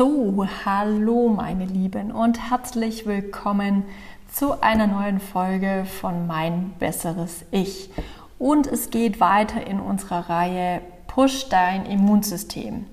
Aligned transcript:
So, 0.00 0.46
hallo 0.64 1.28
meine 1.28 1.66
Lieben 1.66 2.10
und 2.10 2.48
herzlich 2.48 3.04
willkommen 3.04 3.84
zu 4.32 4.62
einer 4.62 4.86
neuen 4.86 5.20
Folge 5.20 5.84
von 5.84 6.26
Mein 6.26 6.72
besseres 6.78 7.44
Ich. 7.50 7.90
Und 8.38 8.66
es 8.66 8.88
geht 8.88 9.20
weiter 9.20 9.66
in 9.66 9.78
unserer 9.78 10.30
Reihe 10.30 10.80
Push 11.06 11.50
dein 11.50 11.84
Immunsystem. 11.84 12.86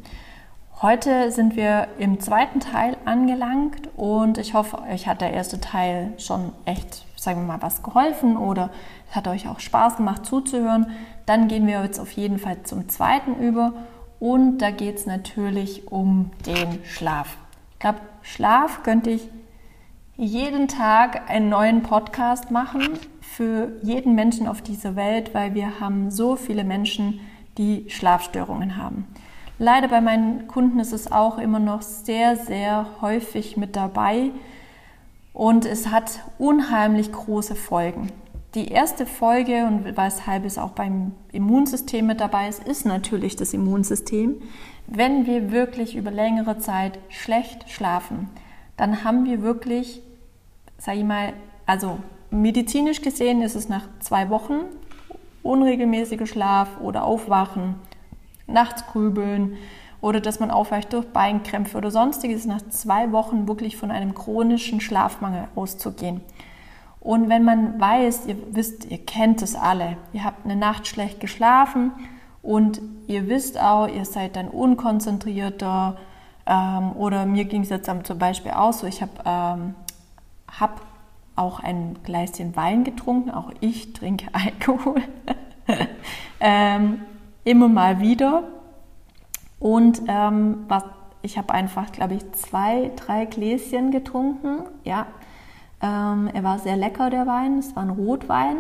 Heute 0.82 1.32
sind 1.32 1.56
wir 1.56 1.88
im 1.98 2.20
zweiten 2.20 2.60
Teil 2.60 2.98
angelangt 3.06 3.88
und 3.96 4.38
ich 4.38 4.54
hoffe, 4.54 4.82
euch 4.82 5.08
hat 5.08 5.22
der 5.22 5.32
erste 5.32 5.62
Teil 5.62 6.12
schon 6.18 6.52
echt, 6.66 7.06
sagen 7.16 7.40
wir 7.40 7.54
mal, 7.54 7.62
was 7.62 7.84
geholfen 7.84 8.36
oder 8.36 8.70
es 9.10 9.16
hat 9.16 9.30
euch 9.30 9.48
auch 9.48 9.62
Spaß 9.62 9.96
gemacht 9.96 10.26
zuzuhören. 10.26 10.88
Dann 11.26 11.48
gehen 11.48 11.68
wir 11.68 11.82
jetzt 11.84 12.02
auf 12.02 12.12
jeden 12.12 12.38
Fall 12.38 12.64
zum 12.64 12.90
zweiten 12.90 13.36
über 13.36 13.72
und 14.20 14.60
da 14.60 14.72
geht 14.72 14.98
es 14.98 15.06
natürlich 15.06 15.92
um 15.92 16.32
den 16.46 16.84
Schlaf. 16.86 17.38
Ich 17.74 17.80
glaube, 17.80 18.00
Schlaf 18.22 18.84
könnte 18.84 19.12
ich 19.12 19.30
jeden 20.16 20.68
Tag 20.68 21.30
einen 21.30 21.50
neuen 21.50 21.84
Podcast 21.84 22.50
machen 22.50 22.98
für 23.22 23.74
jeden 23.84 24.16
Menschen 24.16 24.48
auf 24.48 24.62
dieser 24.62 24.96
Welt, 24.96 25.36
weil 25.36 25.54
wir 25.54 25.80
haben 25.80 26.10
so 26.10 26.36
viele 26.36 26.64
Menschen, 26.64 27.20
die 27.58 27.86
Schlafstörungen 27.90 28.78
haben. 28.78 29.06
Leider 29.60 29.88
bei 29.88 30.02
meinen 30.02 30.48
Kunden 30.48 30.80
ist 30.80 30.94
es 30.94 31.12
auch 31.12 31.38
immer 31.38 31.60
noch 31.60 31.82
sehr, 31.82 32.36
sehr 32.36 32.86
häufig 33.02 33.58
mit 33.58 33.76
dabei 33.76 34.32
und 35.34 35.66
es 35.66 35.88
hat 35.88 36.20
unheimlich 36.38 37.12
große 37.12 37.56
Folgen. 37.56 38.12
Die 38.56 38.70
erste 38.70 39.06
Folge 39.06 39.66
und 39.66 39.98
weshalb 39.98 40.46
es 40.46 40.58
auch 40.58 40.72
beim 40.72 41.12
Immunsystem 41.32 42.06
mit 42.06 42.22
dabei 42.22 42.48
ist, 42.48 42.64
ist 42.64 42.86
natürlich 42.86 43.36
das 43.36 43.54
Immunsystem. 43.54 44.42
Wenn 44.88 45.26
wir 45.26 45.52
wirklich 45.52 45.96
über 45.96 46.12
längere 46.12 46.58
Zeit 46.58 46.98
schlecht 47.10 47.70
schlafen, 47.70 48.30
dann 48.78 49.04
haben 49.04 49.26
wir 49.26 49.42
wirklich, 49.42 50.02
sage 50.78 51.00
ich 51.00 51.04
mal, 51.04 51.34
also 51.66 52.00
medizinisch 52.32 53.02
gesehen 53.02 53.42
ist 53.42 53.56
es 53.56 53.68
nach 53.68 53.84
zwei 54.00 54.30
Wochen 54.30 54.62
unregelmäßiger 55.44 56.26
Schlaf 56.26 56.80
oder 56.82 57.04
Aufwachen, 57.04 57.76
nachts 58.48 58.86
grübeln 58.88 59.58
oder 60.02 60.20
dass 60.20 60.40
man 60.40 60.52
aufwacht 60.52 60.94
durch 60.94 61.06
Beinkrämpfe 61.08 61.78
oder 61.78 61.92
sonstiges, 61.92 62.46
nach 62.46 62.62
zwei 62.70 63.12
Wochen 63.12 63.48
wirklich 63.48 63.78
von 63.78 63.92
einem 63.92 64.14
chronischen 64.14 64.80
Schlafmangel 64.80 65.48
auszugehen. 65.56 66.22
Und 67.08 67.30
wenn 67.30 67.46
man 67.46 67.80
weiß, 67.80 68.26
ihr 68.26 68.36
wisst, 68.52 68.92
ihr 68.92 68.98
kennt 68.98 69.42
es 69.42 69.56
alle, 69.56 69.96
ihr 70.12 70.26
habt 70.26 70.44
eine 70.44 70.58
Nacht 70.58 70.88
schlecht 70.88 71.22
geschlafen 71.22 71.94
und 72.44 72.82
ihr 73.08 73.30
wisst 73.30 73.58
auch, 73.58 73.88
ihr 73.88 74.04
seid 74.04 74.36
dann 74.36 74.50
unkonzentrierter 74.50 75.96
ähm, 76.46 76.92
oder 76.98 77.26
mir 77.26 77.46
ging 77.46 77.62
es 77.62 77.70
jetzt 77.70 77.90
zum 78.04 78.20
Beispiel 78.20 78.52
auch 78.52 78.74
so, 78.74 78.88
ich 78.88 79.02
habe 79.02 79.12
ähm, 79.24 79.76
hab 80.60 80.82
auch 81.38 81.62
ein 81.62 81.98
Gläschen 82.04 82.58
Wein 82.58 82.84
getrunken, 82.84 83.32
auch 83.32 83.52
ich 83.62 83.94
trinke 83.94 84.26
Alkohol, 84.34 85.02
ähm, 86.42 87.04
immer 87.46 87.70
mal 87.70 88.02
wieder. 88.02 88.44
Und 89.62 90.02
ähm, 90.10 90.66
was, 90.68 90.84
ich 91.22 91.38
habe 91.38 91.54
einfach, 91.54 91.90
glaube 91.94 92.16
ich, 92.16 92.30
zwei, 92.34 92.92
drei 92.98 93.24
Gläschen 93.24 93.92
getrunken, 93.92 94.64
ja, 94.84 95.06
ähm, 95.82 96.30
er 96.34 96.44
war 96.44 96.60
sehr 96.60 96.76
lecker, 96.76 97.10
der 97.10 97.28
Wein. 97.28 97.60
Es 97.60 97.76
war 97.76 97.84
ein 97.84 97.90
Rotwein. 97.90 98.58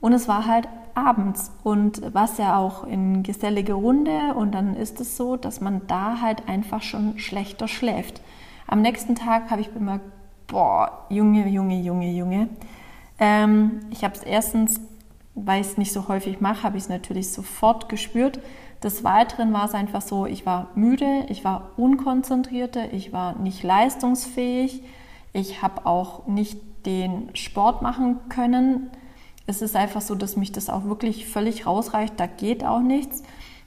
Und 0.00 0.12
es 0.12 0.28
war 0.28 0.46
halt 0.46 0.68
abends. 0.94 1.52
Und 1.62 2.02
was 2.14 2.38
ja 2.38 2.56
auch 2.56 2.84
in 2.84 3.22
gesellige 3.22 3.74
Runde. 3.74 4.34
Und 4.34 4.52
dann 4.52 4.74
ist 4.74 5.00
es 5.00 5.16
so, 5.16 5.36
dass 5.36 5.60
man 5.60 5.86
da 5.86 6.20
halt 6.20 6.48
einfach 6.48 6.82
schon 6.82 7.18
schlechter 7.18 7.68
schläft. 7.68 8.20
Am 8.66 8.82
nächsten 8.82 9.14
Tag 9.14 9.50
habe 9.50 9.60
ich 9.60 9.70
bemerkt, 9.70 10.04
boah, 10.46 11.06
Junge, 11.08 11.48
Junge, 11.48 11.80
Junge, 11.80 12.10
Junge. 12.10 12.48
Ähm, 13.18 13.80
ich 13.90 14.04
habe 14.04 14.14
es 14.14 14.22
erstens, 14.22 14.80
weil 15.34 15.60
ich 15.60 15.68
es 15.68 15.78
nicht 15.78 15.92
so 15.92 16.08
häufig 16.08 16.40
mache, 16.40 16.62
habe 16.62 16.76
ich 16.76 16.84
es 16.84 16.88
natürlich 16.88 17.30
sofort 17.30 17.88
gespürt. 17.88 18.40
Des 18.82 19.02
Weiteren 19.04 19.52
war 19.52 19.64
es 19.64 19.74
einfach 19.74 20.02
so, 20.02 20.26
ich 20.26 20.46
war 20.46 20.68
müde, 20.74 21.24
ich 21.28 21.44
war 21.44 21.70
unkonzentrierter, 21.76 22.92
ich 22.92 23.12
war 23.12 23.36
nicht 23.36 23.62
leistungsfähig. 23.62 24.82
Ich 25.38 25.62
habe 25.62 25.86
auch 25.86 26.26
nicht 26.26 26.58
den 26.84 27.30
Sport 27.34 27.80
machen 27.80 28.18
können. 28.28 28.90
Es 29.46 29.62
ist 29.62 29.76
einfach 29.76 30.00
so, 30.00 30.16
dass 30.16 30.36
mich 30.36 30.50
das 30.50 30.68
auch 30.68 30.86
wirklich 30.86 31.28
völlig 31.28 31.64
rausreicht. 31.64 32.14
Da 32.16 32.26
geht 32.26 32.64
auch 32.64 32.80
nichts. 32.80 33.22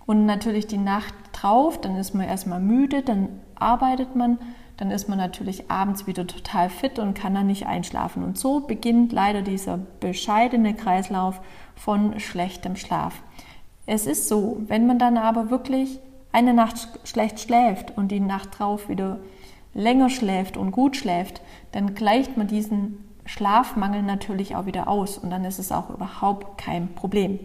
Und 0.06 0.26
natürlich 0.26 0.68
die 0.68 0.78
Nacht 0.78 1.14
drauf, 1.32 1.80
dann 1.80 1.96
ist 1.96 2.14
man 2.14 2.28
erstmal 2.28 2.60
müde, 2.60 3.04
dann 3.04 3.30
arbeitet 3.56 4.18
man, 4.18 4.38
dann 4.76 4.92
ist 4.92 5.08
man 5.08 5.18
natürlich 5.18 5.72
abends 5.72 6.08
wieder 6.08 6.28
total 6.28 6.70
fit 6.70 7.00
und 7.00 7.14
kann 7.14 7.36
dann 7.36 7.48
nicht 7.48 7.68
einschlafen. 7.68 8.22
Und 8.26 8.38
so 8.38 8.60
beginnt 8.60 9.14
leider 9.14 9.42
dieser 9.42 9.78
bescheidene 10.02 10.74
Kreislauf 10.74 11.40
von 11.76 12.20
schlechtem 12.20 12.76
Schlaf. 12.76 13.24
Es 13.86 14.08
ist 14.08 14.28
so, 14.28 14.58
wenn 14.68 14.88
man 14.88 15.00
dann 15.00 15.18
aber 15.18 15.50
wirklich 15.50 16.00
eine 16.34 16.54
Nacht 16.54 16.90
schlecht 17.06 17.40
schläft 17.40 17.98
und 17.98 18.10
die 18.10 18.20
Nacht 18.20 18.60
drauf 18.60 18.90
wieder 18.90 19.20
länger 19.74 20.10
schläft 20.10 20.58
und 20.58 20.72
gut 20.72 20.96
schläft, 20.96 21.42
dann 21.72 21.96
gleicht 21.96 22.38
man 22.38 22.48
diesen 22.48 23.06
Schlafmangel 23.26 24.02
natürlich 24.02 24.56
auch 24.56 24.66
wieder 24.66 24.88
aus 24.88 25.18
und 25.18 25.30
dann 25.30 25.46
ist 25.46 25.60
es 25.60 25.72
auch 25.72 25.90
überhaupt 25.90 26.58
kein 26.58 26.94
Problem. 26.94 27.40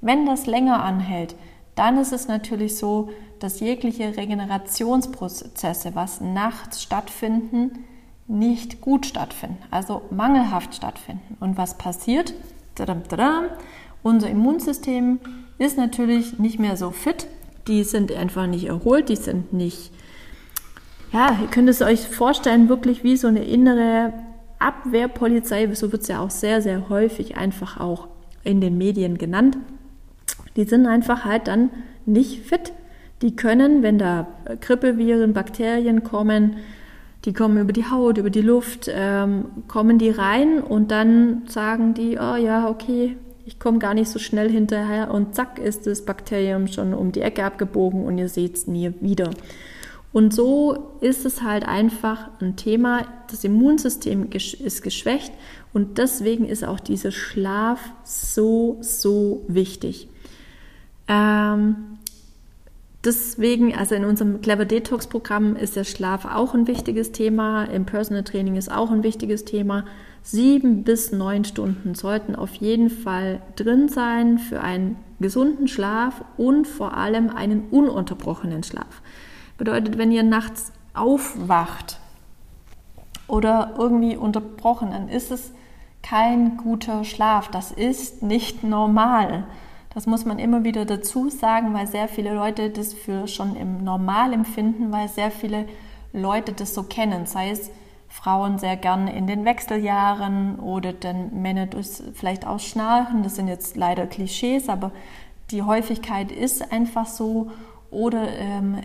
Wenn 0.00 0.26
das 0.26 0.46
länger 0.46 0.82
anhält, 0.82 1.34
dann 1.74 1.98
ist 1.98 2.12
es 2.12 2.28
natürlich 2.28 2.76
so, 2.76 3.10
dass 3.38 3.60
jegliche 3.60 4.16
Regenerationsprozesse, 4.16 5.94
was 5.94 6.20
nachts 6.20 6.82
stattfinden, 6.82 7.84
nicht 8.26 8.80
gut 8.80 9.06
stattfinden, 9.06 9.58
also 9.70 10.02
mangelhaft 10.10 10.74
stattfinden. 10.74 11.36
Und 11.40 11.56
was 11.56 11.78
passiert? 11.78 12.34
Unser 14.02 14.30
Immunsystem 14.30 15.18
ist 15.58 15.76
natürlich 15.76 16.38
nicht 16.38 16.58
mehr 16.58 16.76
so 16.76 16.90
fit, 16.90 17.26
die 17.66 17.84
sind 17.84 18.12
einfach 18.12 18.46
nicht 18.46 18.66
erholt, 18.66 19.08
die 19.08 19.16
sind 19.16 19.52
nicht 19.52 19.92
ja, 21.12 21.38
ihr 21.40 21.48
könnt 21.48 21.68
es 21.68 21.82
euch 21.82 22.08
vorstellen, 22.08 22.68
wirklich 22.68 23.04
wie 23.04 23.16
so 23.16 23.28
eine 23.28 23.44
innere 23.44 24.12
Abwehrpolizei, 24.58 25.72
so 25.74 25.92
wird 25.92 26.02
es 26.02 26.08
ja 26.08 26.20
auch 26.20 26.30
sehr, 26.30 26.62
sehr 26.62 26.88
häufig 26.88 27.36
einfach 27.36 27.80
auch 27.80 28.08
in 28.44 28.60
den 28.60 28.76
Medien 28.76 29.18
genannt. 29.18 29.56
Die 30.56 30.64
sind 30.64 30.86
einfach 30.86 31.24
halt 31.24 31.46
dann 31.48 31.70
nicht 32.06 32.42
fit. 32.42 32.72
Die 33.22 33.36
können, 33.36 33.82
wenn 33.82 33.98
da 33.98 34.26
Grippeviren, 34.60 35.32
Bakterien 35.32 36.02
kommen, 36.04 36.56
die 37.24 37.32
kommen 37.32 37.58
über 37.58 37.72
die 37.72 37.90
Haut, 37.90 38.18
über 38.18 38.30
die 38.30 38.42
Luft, 38.42 38.88
ähm, 38.92 39.46
kommen 39.66 39.98
die 39.98 40.10
rein 40.10 40.60
und 40.60 40.90
dann 40.90 41.42
sagen 41.46 41.94
die, 41.94 42.18
oh 42.18 42.36
ja, 42.36 42.68
okay, 42.68 43.16
ich 43.44 43.58
komme 43.58 43.78
gar 43.78 43.94
nicht 43.94 44.08
so 44.08 44.18
schnell 44.18 44.50
hinterher 44.50 45.12
und 45.12 45.34
zack 45.34 45.58
ist 45.58 45.86
das 45.86 46.04
Bakterium 46.04 46.68
schon 46.68 46.94
um 46.94 47.12
die 47.12 47.22
Ecke 47.22 47.44
abgebogen 47.44 48.04
und 48.04 48.18
ihr 48.18 48.28
seht 48.28 48.56
es 48.56 48.66
nie 48.66 48.92
wieder. 49.00 49.30
Und 50.18 50.34
so 50.34 50.96
ist 51.00 51.24
es 51.24 51.42
halt 51.42 51.64
einfach 51.68 52.28
ein 52.40 52.56
Thema, 52.56 53.06
das 53.30 53.44
Immunsystem 53.44 54.28
ist 54.32 54.82
geschwächt 54.82 55.32
und 55.72 55.96
deswegen 55.98 56.44
ist 56.44 56.64
auch 56.64 56.80
dieser 56.80 57.12
Schlaf 57.12 57.78
so, 58.02 58.78
so 58.80 59.44
wichtig. 59.46 60.08
Ähm, 61.06 61.76
deswegen, 63.04 63.76
also 63.76 63.94
in 63.94 64.04
unserem 64.04 64.40
Clever 64.40 64.64
Detox 64.64 65.06
Programm 65.06 65.54
ist 65.54 65.76
der 65.76 65.84
Schlaf 65.84 66.24
auch 66.24 66.52
ein 66.52 66.66
wichtiges 66.66 67.12
Thema, 67.12 67.66
im 67.66 67.86
Personal 67.86 68.24
Training 68.24 68.56
ist 68.56 68.72
auch 68.72 68.90
ein 68.90 69.04
wichtiges 69.04 69.44
Thema. 69.44 69.84
Sieben 70.24 70.82
bis 70.82 71.12
neun 71.12 71.44
Stunden 71.44 71.94
sollten 71.94 72.34
auf 72.34 72.54
jeden 72.54 72.90
Fall 72.90 73.40
drin 73.54 73.88
sein 73.88 74.40
für 74.40 74.62
einen 74.62 74.96
gesunden 75.20 75.68
Schlaf 75.68 76.24
und 76.36 76.66
vor 76.66 76.96
allem 76.96 77.30
einen 77.30 77.68
ununterbrochenen 77.70 78.64
Schlaf. 78.64 79.00
Bedeutet, 79.58 79.98
wenn 79.98 80.12
ihr 80.12 80.22
nachts 80.22 80.72
aufwacht 80.94 81.98
oder 83.26 83.74
irgendwie 83.76 84.16
unterbrochen, 84.16 84.92
dann 84.92 85.08
ist 85.08 85.30
es 85.30 85.52
kein 86.02 86.56
guter 86.56 87.04
Schlaf. 87.04 87.48
Das 87.48 87.72
ist 87.72 88.22
nicht 88.22 88.64
normal. 88.64 89.44
Das 89.92 90.06
muss 90.06 90.24
man 90.24 90.38
immer 90.38 90.64
wieder 90.64 90.84
dazu 90.84 91.28
sagen, 91.28 91.74
weil 91.74 91.86
sehr 91.86 92.08
viele 92.08 92.34
Leute 92.34 92.70
das 92.70 92.94
für 92.94 93.26
schon 93.26 93.56
im 93.56 93.82
Normal 93.84 94.32
empfinden, 94.32 94.92
weil 94.92 95.08
sehr 95.08 95.30
viele 95.30 95.66
Leute 96.12 96.52
das 96.52 96.74
so 96.74 96.84
kennen. 96.84 97.26
Sei 97.26 97.50
es 97.50 97.70
Frauen 98.08 98.58
sehr 98.58 98.76
gerne 98.76 99.14
in 99.14 99.26
den 99.26 99.44
Wechseljahren 99.44 100.58
oder 100.60 100.92
dann 100.92 101.42
Männer 101.42 101.66
durch 101.66 101.88
vielleicht 102.14 102.46
auch 102.46 102.60
Schnarchen. 102.60 103.22
Das 103.22 103.34
sind 103.36 103.48
jetzt 103.48 103.76
leider 103.76 104.06
Klischees, 104.06 104.68
aber 104.68 104.92
die 105.50 105.62
Häufigkeit 105.62 106.30
ist 106.32 106.72
einfach 106.72 107.06
so. 107.06 107.50
Oder 107.90 108.28
ähm, 108.38 108.78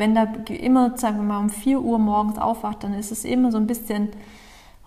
wenn 0.00 0.14
da 0.14 0.24
immer, 0.48 0.96
sagen 0.96 1.18
wir 1.18 1.24
mal, 1.24 1.38
um 1.38 1.50
4 1.50 1.80
Uhr 1.80 1.98
morgens 1.98 2.38
aufwacht, 2.38 2.82
dann 2.82 2.94
ist 2.94 3.12
es 3.12 3.24
immer 3.26 3.52
so 3.52 3.58
ein 3.58 3.66
bisschen 3.66 4.08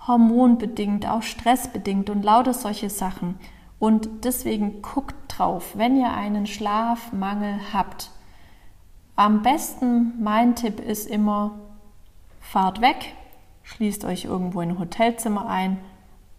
hormonbedingt, 0.07 1.07
auch 1.07 1.21
stressbedingt 1.21 2.09
und 2.09 2.23
lauter 2.23 2.53
solche 2.53 2.89
Sachen. 2.89 3.35
Und 3.77 4.25
deswegen 4.25 4.81
guckt 4.81 5.15
drauf, 5.27 5.73
wenn 5.77 5.95
ihr 5.97 6.11
einen 6.11 6.47
Schlafmangel 6.47 7.59
habt. 7.71 8.09
Am 9.15 9.43
besten, 9.43 10.13
mein 10.19 10.55
Tipp 10.55 10.79
ist 10.79 11.07
immer 11.07 11.59
fahrt 12.41 12.81
weg, 12.81 13.13
schließt 13.61 14.05
euch 14.05 14.25
irgendwo 14.25 14.61
in 14.61 14.71
ein 14.71 14.79
Hotelzimmer 14.79 15.47
ein, 15.47 15.77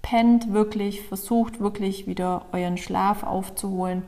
pennt 0.03 0.53
wirklich, 0.53 1.03
versucht 1.03 1.61
wirklich 1.61 2.09
wieder 2.09 2.47
euren 2.53 2.77
Schlaf 2.77 3.23
aufzuholen 3.23 4.03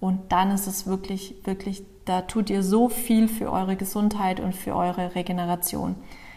und 0.00 0.32
dann 0.32 0.50
ist 0.50 0.66
es 0.66 0.86
wirklich, 0.86 1.34
wirklich, 1.44 1.82
da 2.06 2.22
tut 2.22 2.50
ihr 2.50 2.62
so 2.62 2.88
viel 2.88 3.28
für 3.28 3.52
eure 3.52 3.76
Gesundheit 3.76 4.40
und 4.40 4.54
für 4.54 4.74
eure 4.74 5.14
Regeneration. 5.14 5.94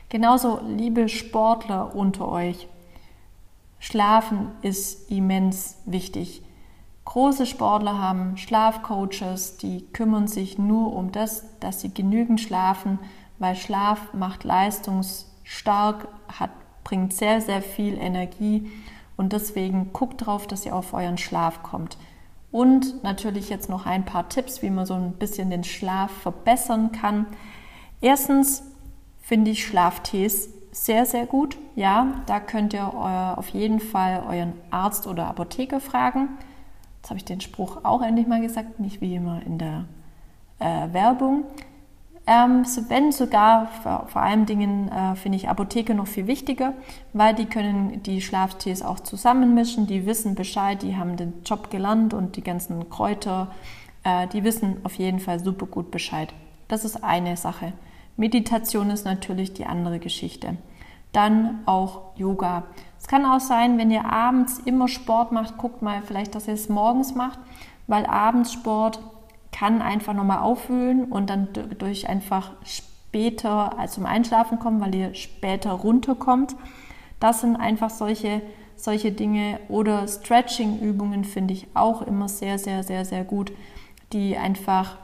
Genauso, 0.09 0.59
liebe 0.67 1.09
Sportler 1.09 1.95
unter 1.95 2.27
euch, 2.27 2.67
Schlafen 3.79 4.51
ist 4.61 5.11
immens 5.11 5.77
wichtig. 5.85 6.41
Große 7.05 7.45
Sportler 7.45 7.99
haben 7.99 8.37
Schlafcoaches, 8.37 9.57
die 9.57 9.85
kümmern 9.91 10.27
sich 10.27 10.57
nur 10.57 10.93
um 10.95 11.11
das, 11.11 11.43
dass 11.59 11.81
sie 11.81 11.93
genügend 11.93 12.39
schlafen, 12.39 12.99
weil 13.39 13.55
Schlaf 13.55 14.13
macht 14.13 14.45
leistungsstark, 14.45 16.07
hat, 16.29 16.51
bringt 16.85 17.13
sehr, 17.13 17.41
sehr 17.41 17.61
viel 17.61 17.97
Energie 17.97 18.71
und 19.17 19.33
deswegen 19.33 19.91
guckt 19.91 20.25
drauf, 20.25 20.47
dass 20.47 20.65
ihr 20.65 20.75
auf 20.75 20.93
euren 20.93 21.17
Schlaf 21.17 21.61
kommt. 21.61 21.97
Und 22.53 23.03
natürlich 23.03 23.49
jetzt 23.49 23.67
noch 23.67 23.87
ein 23.87 24.05
paar 24.05 24.29
Tipps, 24.29 24.61
wie 24.61 24.69
man 24.69 24.85
so 24.85 24.93
ein 24.93 25.13
bisschen 25.13 25.49
den 25.49 25.63
Schlaf 25.63 26.11
verbessern 26.11 26.91
kann. 26.91 27.25
Erstens 27.99 28.63
finde 29.21 29.49
ich 29.49 29.65
Schlaftees 29.65 30.49
sehr, 30.71 31.07
sehr 31.07 31.25
gut. 31.25 31.57
Ja, 31.75 32.21
da 32.27 32.39
könnt 32.39 32.73
ihr 32.73 32.85
auf 32.85 33.49
jeden 33.49 33.79
Fall 33.79 34.23
euren 34.29 34.53
Arzt 34.69 35.07
oder 35.07 35.25
Apotheker 35.27 35.79
fragen. 35.79 36.29
Jetzt 36.97 37.09
habe 37.09 37.17
ich 37.17 37.25
den 37.25 37.41
Spruch 37.41 37.79
auch 37.83 38.03
endlich 38.03 38.27
mal 38.27 38.39
gesagt, 38.39 38.79
nicht 38.79 39.01
wie 39.01 39.15
immer 39.15 39.41
in 39.45 39.57
der 39.57 39.85
äh, 40.59 40.93
Werbung. 40.93 41.45
Ähm, 42.25 42.63
wenn 42.87 43.11
sogar, 43.11 43.67
vor, 43.67 44.07
vor 44.07 44.21
allen 44.21 44.45
Dingen 44.45 44.89
äh, 44.89 45.15
finde 45.15 45.35
ich 45.35 45.49
Apotheke 45.49 45.93
noch 45.93 46.07
viel 46.07 46.25
wichtiger, 46.25 46.73
weil 47.11 47.35
die 47.35 47.45
können 47.45 48.01
die 48.03 48.21
Schlaftees 48.21 48.81
auch 48.81 49.01
zusammenmischen, 49.01 49.87
die 49.87 50.05
wissen 50.05 50.33
Bescheid, 50.33 50.81
die 50.81 50.95
haben 50.95 51.17
den 51.17 51.43
Job 51.43 51.69
gelernt 51.69 52.13
und 52.13 52.37
die 52.37 52.43
ganzen 52.43 52.89
Kräuter, 52.89 53.51
äh, 54.03 54.27
die 54.27 54.45
wissen 54.45 54.77
auf 54.85 54.95
jeden 54.95 55.19
Fall 55.19 55.41
super 55.41 55.65
gut 55.65 55.91
Bescheid. 55.91 56.33
Das 56.69 56.85
ist 56.85 57.03
eine 57.03 57.35
Sache. 57.35 57.73
Meditation 58.15 58.89
ist 58.89 59.03
natürlich 59.03 59.53
die 59.53 59.65
andere 59.65 59.99
Geschichte. 59.99 60.55
Dann 61.11 61.59
auch 61.65 62.15
Yoga. 62.15 62.63
Es 62.99 63.07
kann 63.07 63.25
auch 63.25 63.41
sein, 63.41 63.77
wenn 63.77 63.91
ihr 63.91 64.05
abends 64.05 64.59
immer 64.59 64.87
Sport 64.87 65.33
macht, 65.33 65.57
guckt 65.57 65.81
mal 65.81 66.01
vielleicht, 66.03 66.35
dass 66.35 66.47
ihr 66.47 66.53
es 66.53 66.69
morgens 66.69 67.15
macht, 67.15 67.39
weil 67.87 68.05
abends 68.05 68.53
Sport 68.53 68.99
kann 69.53 69.81
einfach 69.81 70.13
nochmal 70.13 70.39
aufwühlen 70.39 71.05
und 71.05 71.29
dann 71.29 71.47
durch 71.77 72.09
einfach 72.09 72.51
später 72.65 73.77
zum 73.87 74.05
Einschlafen 74.05 74.59
kommen, 74.59 74.81
weil 74.81 74.93
ihr 74.93 75.13
später 75.13 75.71
runterkommt. 75.71 76.55
Das 77.19 77.41
sind 77.41 77.55
einfach 77.55 77.89
solche, 77.89 78.41
solche 78.75 79.11
Dinge. 79.11 79.59
Oder 79.69 80.07
Stretching-Übungen 80.07 81.23
finde 81.23 81.53
ich 81.53 81.67
auch 81.75 82.01
immer 82.01 82.27
sehr, 82.27 82.59
sehr, 82.59 82.83
sehr, 82.83 83.05
sehr 83.05 83.23
gut, 83.23 83.53
die 84.11 84.35
einfach 84.35 84.97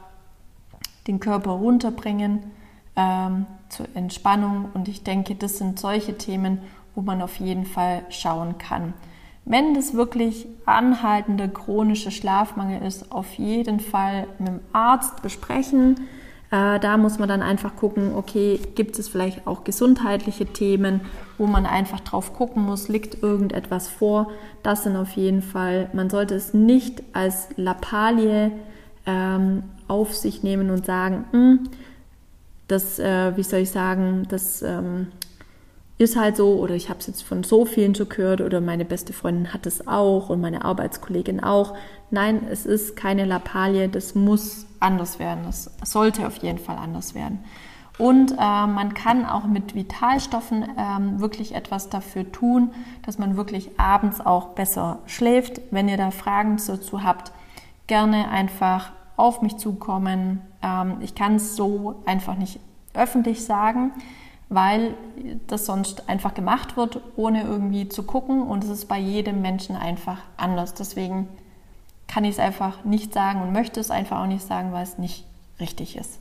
den 1.06 1.20
Körper 1.20 1.52
runterbringen 1.52 2.50
ähm, 2.96 3.46
zur 3.68 3.86
Entspannung. 3.94 4.68
Und 4.74 4.88
ich 4.88 5.04
denke, 5.04 5.36
das 5.36 5.58
sind 5.58 5.78
solche 5.78 6.18
Themen, 6.18 6.58
wo 6.94 7.02
man 7.02 7.22
auf 7.22 7.36
jeden 7.36 7.64
Fall 7.64 8.04
schauen 8.10 8.58
kann. 8.58 8.92
Wenn 9.44 9.74
das 9.74 9.94
wirklich 9.94 10.46
anhaltender 10.66 11.48
chronischer 11.48 12.10
Schlafmangel 12.10 12.86
ist, 12.86 13.10
auf 13.10 13.32
jeden 13.34 13.80
Fall 13.80 14.26
mit 14.38 14.48
dem 14.48 14.60
Arzt 14.72 15.22
besprechen. 15.22 15.96
Äh, 16.50 16.78
da 16.80 16.96
muss 16.96 17.18
man 17.18 17.28
dann 17.28 17.42
einfach 17.42 17.76
gucken, 17.76 18.14
okay, 18.14 18.60
gibt 18.74 18.98
es 18.98 19.08
vielleicht 19.08 19.46
auch 19.46 19.64
gesundheitliche 19.64 20.46
Themen, 20.46 21.00
wo 21.38 21.46
man 21.46 21.64
einfach 21.64 22.00
drauf 22.00 22.34
gucken 22.34 22.64
muss, 22.64 22.88
liegt 22.88 23.22
irgendetwas 23.22 23.88
vor. 23.88 24.30
Das 24.62 24.82
sind 24.82 24.96
auf 24.96 25.12
jeden 25.12 25.42
Fall, 25.42 25.88
man 25.92 26.10
sollte 26.10 26.34
es 26.34 26.52
nicht 26.52 27.02
als 27.12 27.48
Lappalie 27.56 28.52
ähm, 29.06 29.62
auf 29.88 30.14
sich 30.14 30.42
nehmen 30.42 30.70
und 30.70 30.86
sagen, 30.86 31.24
hm, 31.30 31.60
das, 32.68 32.98
äh, 32.98 33.36
wie 33.36 33.42
soll 33.42 33.60
ich 33.60 33.70
sagen, 33.70 34.26
das 34.28 34.62
ähm, 34.62 35.08
ist 36.00 36.16
halt 36.16 36.34
so 36.34 36.54
oder 36.54 36.74
ich 36.74 36.88
habe 36.88 36.98
es 36.98 37.08
jetzt 37.08 37.22
von 37.22 37.44
so 37.44 37.66
vielen 37.66 37.94
schon 37.94 38.08
gehört 38.08 38.40
oder 38.40 38.62
meine 38.62 38.86
beste 38.86 39.12
Freundin 39.12 39.52
hat 39.52 39.66
es 39.66 39.86
auch 39.86 40.30
und 40.30 40.40
meine 40.40 40.64
Arbeitskollegin 40.64 41.40
auch. 41.44 41.74
Nein, 42.10 42.46
es 42.50 42.64
ist 42.64 42.96
keine 42.96 43.26
Lappalie, 43.26 43.86
das 43.90 44.14
muss 44.14 44.66
anders 44.80 45.18
werden. 45.18 45.44
Das 45.44 45.70
sollte 45.84 46.26
auf 46.26 46.38
jeden 46.38 46.58
Fall 46.58 46.78
anders 46.78 47.14
werden. 47.14 47.44
Und 47.98 48.32
äh, 48.32 48.34
man 48.36 48.94
kann 48.94 49.26
auch 49.26 49.44
mit 49.44 49.74
Vitalstoffen 49.74 50.66
ähm, 50.78 51.20
wirklich 51.20 51.54
etwas 51.54 51.90
dafür 51.90 52.32
tun, 52.32 52.70
dass 53.04 53.18
man 53.18 53.36
wirklich 53.36 53.78
abends 53.78 54.22
auch 54.22 54.54
besser 54.54 55.00
schläft. 55.04 55.60
Wenn 55.70 55.86
ihr 55.86 55.98
da 55.98 56.10
Fragen 56.12 56.58
dazu 56.66 57.04
habt, 57.04 57.30
gerne 57.88 58.30
einfach 58.30 58.92
auf 59.18 59.42
mich 59.42 59.58
zukommen. 59.58 60.40
Ähm, 60.62 60.96
ich 61.02 61.14
kann 61.14 61.34
es 61.34 61.56
so 61.56 62.00
einfach 62.06 62.36
nicht 62.36 62.58
öffentlich 62.94 63.44
sagen 63.44 63.92
weil 64.50 64.94
das 65.46 65.64
sonst 65.64 66.08
einfach 66.08 66.34
gemacht 66.34 66.76
wird, 66.76 67.00
ohne 67.16 67.44
irgendwie 67.44 67.88
zu 67.88 68.02
gucken 68.02 68.42
und 68.42 68.64
es 68.64 68.70
ist 68.70 68.88
bei 68.88 68.98
jedem 68.98 69.40
Menschen 69.40 69.76
einfach 69.76 70.18
anders. 70.36 70.74
Deswegen 70.74 71.28
kann 72.08 72.24
ich 72.24 72.32
es 72.32 72.38
einfach 72.40 72.84
nicht 72.84 73.14
sagen 73.14 73.40
und 73.40 73.52
möchte 73.52 73.78
es 73.78 73.92
einfach 73.92 74.20
auch 74.20 74.26
nicht 74.26 74.44
sagen, 74.44 74.72
weil 74.72 74.82
es 74.82 74.98
nicht 74.98 75.24
richtig 75.60 75.96
ist. 75.96 76.18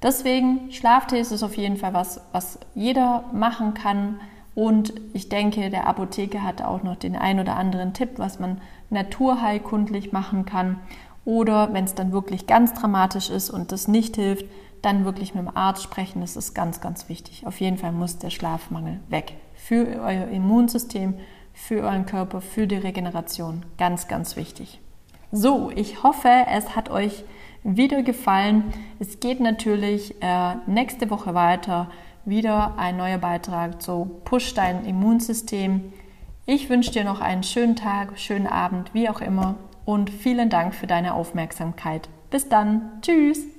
Deswegen, 0.00 0.70
Schlaftee 0.70 1.18
ist 1.18 1.42
auf 1.42 1.56
jeden 1.56 1.76
Fall 1.76 1.92
was, 1.92 2.20
was 2.30 2.60
jeder 2.76 3.24
machen 3.32 3.74
kann. 3.74 4.20
Und 4.54 4.94
ich 5.12 5.28
denke, 5.28 5.68
der 5.68 5.88
Apotheker 5.88 6.44
hat 6.44 6.62
auch 6.62 6.84
noch 6.84 6.96
den 6.96 7.16
ein 7.16 7.40
oder 7.40 7.56
anderen 7.56 7.94
Tipp, 7.94 8.10
was 8.16 8.38
man 8.38 8.60
naturheilkundlich 8.90 10.12
machen 10.12 10.46
kann. 10.46 10.78
Oder 11.24 11.72
wenn 11.72 11.84
es 11.84 11.96
dann 11.96 12.12
wirklich 12.12 12.46
ganz 12.46 12.72
dramatisch 12.74 13.30
ist 13.30 13.50
und 13.50 13.72
das 13.72 13.88
nicht 13.88 14.14
hilft, 14.14 14.44
dann 14.82 15.04
wirklich 15.04 15.34
mit 15.34 15.44
dem 15.44 15.56
Arzt 15.56 15.82
sprechen. 15.82 16.20
Das 16.20 16.36
ist 16.36 16.54
ganz, 16.54 16.80
ganz 16.80 17.08
wichtig. 17.08 17.46
Auf 17.46 17.60
jeden 17.60 17.78
Fall 17.78 17.92
muss 17.92 18.18
der 18.18 18.30
Schlafmangel 18.30 19.00
weg. 19.08 19.34
Für 19.54 20.00
euer 20.02 20.28
Immunsystem, 20.28 21.14
für 21.52 21.82
euren 21.82 22.06
Körper, 22.06 22.40
für 22.40 22.66
die 22.66 22.76
Regeneration. 22.76 23.64
Ganz, 23.78 24.08
ganz 24.08 24.36
wichtig. 24.36 24.80
So, 25.32 25.70
ich 25.74 26.02
hoffe, 26.02 26.30
es 26.50 26.76
hat 26.76 26.90
euch 26.90 27.24
wieder 27.64 28.02
gefallen. 28.02 28.64
Es 28.98 29.20
geht 29.20 29.40
natürlich 29.40 30.22
äh, 30.22 30.54
nächste 30.66 31.10
Woche 31.10 31.34
weiter. 31.34 31.90
Wieder 32.24 32.74
ein 32.76 32.96
neuer 32.96 33.18
Beitrag 33.18 33.82
zu 33.82 34.20
Push 34.24 34.54
dein 34.54 34.84
Immunsystem. 34.84 35.92
Ich 36.44 36.70
wünsche 36.70 36.92
dir 36.92 37.04
noch 37.04 37.20
einen 37.20 37.42
schönen 37.42 37.74
Tag, 37.74 38.18
schönen 38.18 38.46
Abend, 38.46 38.94
wie 38.94 39.08
auch 39.08 39.20
immer. 39.20 39.56
Und 39.84 40.10
vielen 40.10 40.48
Dank 40.48 40.74
für 40.74 40.86
deine 40.86 41.14
Aufmerksamkeit. 41.14 42.08
Bis 42.30 42.48
dann. 42.48 43.00
Tschüss. 43.02 43.55